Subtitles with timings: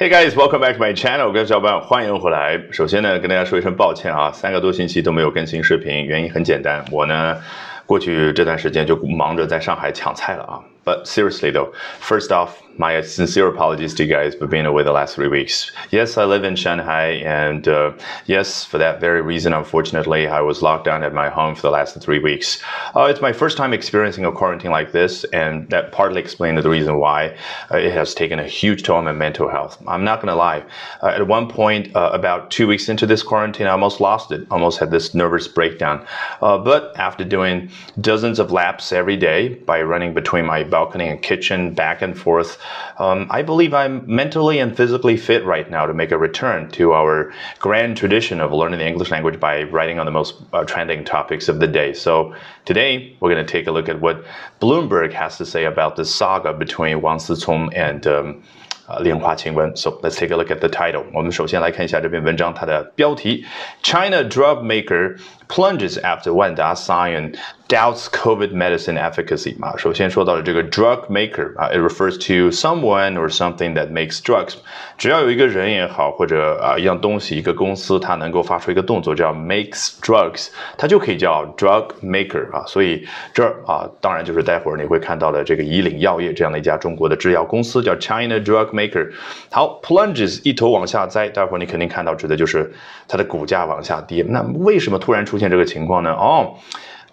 [0.00, 2.56] Hey guys, welcome back to my channel，各位小伙伴欢迎回来。
[2.70, 7.36] 首先呢，跟大家说一声抱歉啊，三个多星期都没有更新视频，原因很简单，我呢
[7.84, 10.62] 过去这段时间就忙着在上海抢菜了啊。
[10.88, 15.16] But seriously though, first off, my sincere apologies to you guys for being away the last
[15.16, 15.72] three weeks.
[15.90, 17.92] Yes, I live in Shanghai, and uh,
[18.26, 21.70] yes, for that very reason, unfortunately, I was locked down at my home for the
[21.70, 22.62] last three weeks.
[22.94, 26.70] Uh, it's my first time experiencing a quarantine like this, and that partly explains the
[26.70, 27.36] reason why
[27.72, 29.82] uh, it has taken a huge toll on my mental health.
[29.88, 30.64] I'm not gonna lie.
[31.02, 34.46] Uh, at one point, uh, about two weeks into this quarantine, I almost lost it.
[34.52, 36.06] Almost had this nervous breakdown.
[36.40, 41.23] Uh, but after doing dozens of laps every day by running between my balcony and
[41.23, 42.59] kitchen back and forth
[42.99, 46.93] um, I believe I'm mentally and physically fit right now to make a return to
[46.93, 51.03] our grand tradition of learning the English language by writing on the most uh, trending
[51.03, 51.93] topics of the day.
[51.93, 52.35] So
[52.65, 54.23] today we're going to take a look at what
[54.61, 58.43] Bloomberg has to say about the saga between Wang Sicong and um,
[58.85, 59.73] 呃，莲花清瘟。
[59.77, 61.05] So let's take a look at the title.
[61.13, 63.45] 我们首先来看一下这篇文章它的标题：
[63.81, 65.17] China drug maker
[65.48, 67.36] plunges after 万达 Science
[67.68, 74.20] doubts COVID medicine efficacy 啊，首先说到了这个 drug maker 啊，it refers to someone or something that makes
[74.20, 74.54] drugs。
[74.96, 82.64] 只要有一个人也好，或者啊一样东西，一个公司，它能够发出一个动作叫 makes drugs，它就可以叫 drug maker 啊。
[82.66, 89.10] 所以这儿啊，当然就是待会儿你会看到的这个以岭药业这样的一家中国的制药公司叫 China Drug Maker。
[89.50, 92.72] 好，plunges 一头往下栽，待会儿你肯定看到指的就是
[93.06, 94.24] 它的股价往下跌。
[94.26, 96.12] 那为什么突然出现这个情况呢？
[96.12, 96.54] 哦。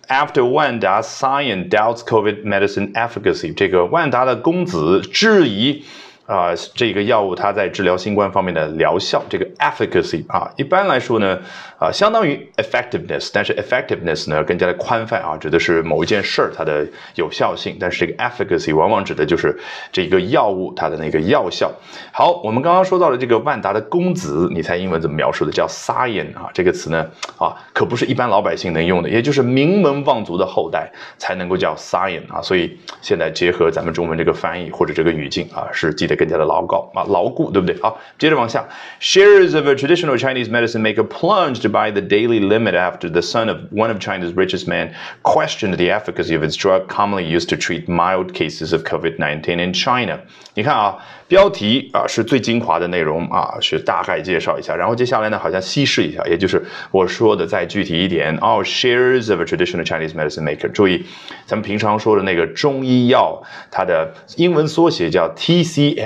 [0.07, 5.83] After 万达 Science doubts COVID medicine efficacy，这个万达的公子质疑。
[6.25, 11.39] 啊，这个药物它在治疗新冠方面的疗效，这个 efficacy 啊，一般来说呢，
[11.77, 19.55] 啊，相当于 effectiveness，但是 effectiveness 呢更加的宽泛啊，指的是某一件事儿它的有效性，但是这个 efficacy 往往指的就是
[19.91, 21.71] 这个药物它的那个药效。
[22.11, 25.51] 好，我们刚刚说到了这个万达的公子，你猜英文怎么描述的？
[25.51, 36.14] 叫 sion 啊，这个词呢，啊，可不是一般老百姓能用的，也就是名门望族的后代才能够叫 sion 啊，所以现在结合咱们中文这个翻译或者这个语境啊，是记得。
[36.16, 37.76] 更加的牢高啊，牢固，对不对？
[37.80, 38.68] 好，接着往下，
[39.00, 43.58] shares of a traditional Chinese medicine maker plunged by the daily limit after the son of
[43.72, 47.86] one of China's richest men questioned the efficacy of its drug commonly used to treat
[47.86, 50.18] mild cases of COVID-19 in China。
[50.54, 60.70] 你看啊，标题啊是最精华的内容啊，是大概介绍一下，然后接下来呢，好像稀释一下，也就是我说的再具体一点哦，shares of a traditional Chinese medicine maker。
[60.72, 61.04] 注意，
[61.46, 63.40] 咱们平常说的那个中医药，
[63.70, 66.03] 它的英文缩写叫 TCM。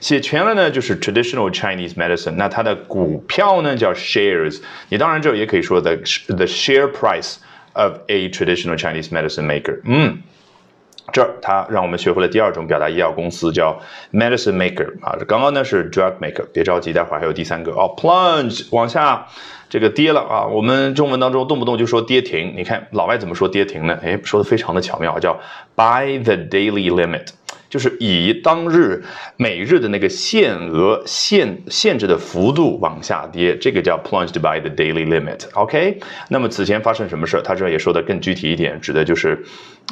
[0.00, 2.34] 写全了呢，就是 traditional Chinese medicine。
[2.36, 4.60] 那它的股票呢叫 shares。
[4.88, 5.96] 你当然这也可以说 the
[6.28, 7.36] the share price
[7.72, 9.80] of a traditional Chinese medicine maker。
[9.84, 10.18] 嗯，
[11.12, 13.80] 这儿它让我们学会了第二种表达医药公司叫
[14.12, 15.18] medicine maker 啊。
[15.26, 19.26] 刚刚呢是 drug maker，别着急，待会儿还有第三个哦，plunge 往下
[19.68, 20.46] 这个跌了啊。
[20.46, 23.98] 我们中文当中动不动就说跌停，你看老外怎么说跌停呢？
[24.02, 25.34] 哎，说的非常的巧妙，叫
[25.74, 27.28] by the daily limit。
[27.74, 29.02] 就是以当日
[29.36, 35.40] 每日的那个限额限限制的幅度往下跌，这个叫 plunged by the daily limit。
[35.54, 35.98] OK，
[36.28, 37.42] 那么此前发生什么事儿？
[37.42, 39.42] 他这也说的更具体一点，指的就是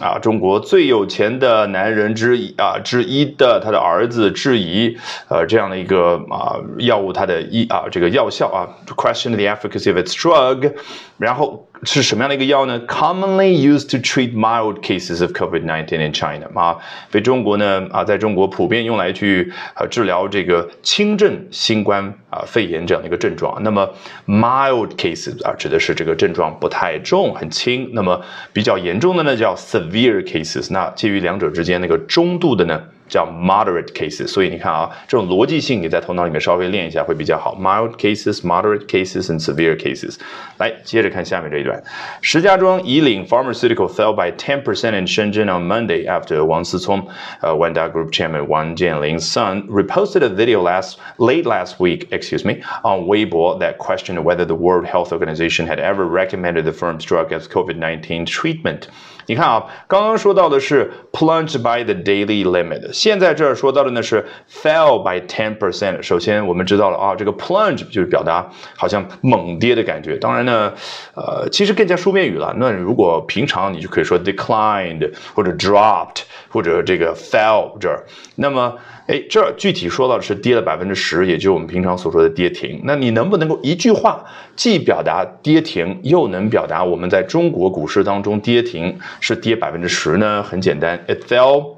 [0.01, 4.97] 啊，中国最有钱的男人之一啊之一的他的儿子质疑
[5.29, 8.63] 呃这样的一个啊药物它的医啊这个药效啊
[8.95, 10.73] ，question the efficacy of its drug，
[11.19, 11.67] 然后。
[11.85, 16.79] 是什么样的一个药呢？Commonly used to treat mild cases of COVID-19 in China 啊，
[17.11, 23.61] 被中国呢啊，在中国普遍用来去呃治疗这个轻症新冠啊肺炎这样的一个症状。
[23.65, 23.91] 那么
[24.29, 27.91] mild cases 啊，指的是这个症状不太重，很轻。
[27.93, 28.21] 那么
[28.53, 30.73] 比较严重的呢，叫 severe cases。
[30.73, 32.81] 那介于两者之间那个中度的呢？
[33.12, 37.56] 叫 moderate cases，所以你看啊，这种逻辑性你在头脑里面稍微练一下会比较好。
[37.56, 40.18] Mild cases, moderate cases, and severe cases。
[40.58, 41.82] 来，接着看下面这一段。
[42.22, 47.08] 石家庄以岭 Pharmaceutical fell by 10% in Shenzhen on Monday after Wang Sicong,
[47.42, 52.44] uh, Wanda Group chairman Wang Jianling's son, reposted a video last late last week, excuse
[52.44, 57.06] me, on Weibo that questioned whether the World Health Organization had ever recommended the firm's
[57.06, 58.90] drug as COVID-19 treatment.
[59.27, 66.03] 你看啊，刚刚说到的是 plunge by the daily limit，现在这儿说到的呢是 fell by ten percent。
[66.03, 70.17] 首先我们知道了啊，这个 plunge 就是表达好像猛跌的感觉。
[70.17, 70.73] 当然呢，
[71.15, 72.55] 呃，其实更加书面语了。
[72.59, 78.05] 那如果平常你就可以说 declined 或者 dropped 或者这个 fell 这儿。
[78.37, 78.75] 那么
[79.07, 82.81] 哎，这儿具体说到是跌了百分之十，也就是我们平常所说的跌停。
[82.85, 90.43] 那你能不能够一句话既表达跌停，又能表达我们在中国股市当中跌停是跌百分之十呢？
[90.43, 91.75] 很简单，it fell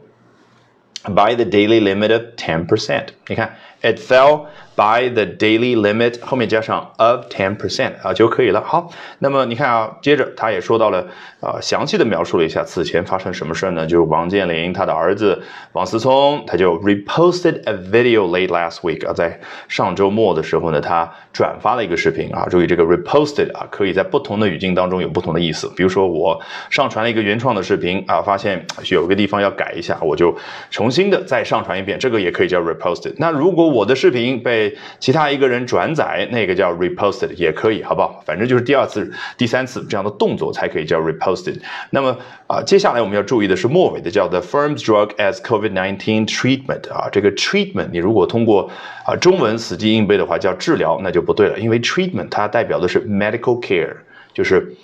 [1.05, 3.07] by the daily limit of ten percent。
[3.27, 8.61] 你看，it fell by the daily limit 后面加上 of ten percent 啊就可以了。
[8.61, 8.91] 好，
[9.21, 11.07] 那么你看啊，接着他也说到了
[11.41, 13.87] 啊，详细的描述了一下此前发生什么事儿呢？
[13.87, 15.41] 就是王健林他的儿子
[15.75, 19.39] 王思聪，他就 reposted a video late last week 啊，在
[19.69, 22.47] 上周末的时候呢，他转发了一个视频啊。
[22.51, 25.71] 注意这个 reposted 啊，可以在不同的语境当中有不同的意思。
[25.77, 26.41] 比如说我
[26.71, 30.37] 上传了一个原创的视频啊，发现有个地方要改一下，我就
[30.73, 33.15] 重新的再上传一遍，这个也可以叫 reposted。
[33.19, 38.23] 那如果我的视频被其他一个人转载，那个叫 reposted 也可以，好不好？
[38.25, 41.59] 反正就是第二次、第三次这样的动作才可以叫 reposted。
[41.91, 42.17] 那么
[42.47, 48.71] 啊，接下来我们要注意的是末尾的叫 the firm's drug as COVID-19 treatment 啊，这个 treatment 你如果通过
[49.05, 53.95] 啊中文死记硬背的话叫治疗，那就不对了，因为 treatment 它代表的是 medical care，
[54.33, 54.75] 就是。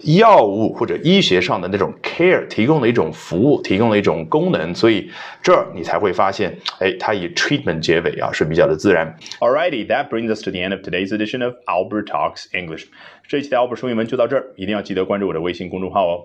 [0.00, 5.10] 药物或者医学上的那种 care 提供了一种服务，提供了一种功能，所以
[5.42, 9.16] 这儿你才会发现，哎，它以 treatment 结尾啊，是比较的自然。
[9.40, 12.84] Alrighty, that brings us to the end of today's edition of Albert Talks English。
[13.26, 16.24] 这一期的 Albert 说英文就到这儿，一定要记得关注我的微信公众号哦。